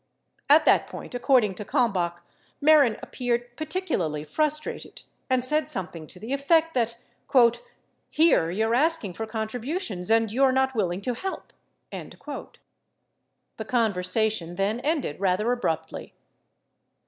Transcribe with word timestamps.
At 0.49 0.65
that 0.65 0.87
point, 0.87 1.13
according 1.13 1.53
to 1.53 1.63
Kalmbach, 1.63 2.23
Mehren 2.59 2.97
appeared 3.03 3.55
particularly 3.55 4.23
frustrated 4.23 5.03
and 5.29 5.45
said 5.45 5.69
something 5.69 6.07
to 6.07 6.19
the 6.19 6.33
effect 6.33 6.73
that: 6.73 6.97
"here 8.09 8.49
you're 8.49 8.73
asking 8.73 9.13
for 9.13 9.27
contributions 9.27 10.09
and 10.09 10.31
you're 10.31 10.51
not 10.51 10.73
willing 10.73 11.01
to 11.01 11.13
help." 11.13 11.53
42 11.91 12.53
The 13.57 13.65
conversation 13.65 14.55
then 14.55 14.79
ended 14.79 15.19
rather 15.19 15.51
abruptly. 15.51 16.15